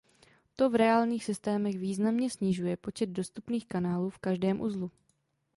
[0.55, 4.91] To v reálných systémech významně snižuje počet dostupných kanálů v každém uzlu.